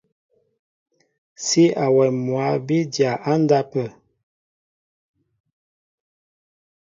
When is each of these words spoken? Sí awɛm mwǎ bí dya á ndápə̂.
Sí 1.45 1.63
awɛm 1.85 2.15
mwǎ 2.25 2.45
bí 2.67 2.77
dya 2.93 3.11
á 3.29 3.33
ndápə̂. 3.43 3.85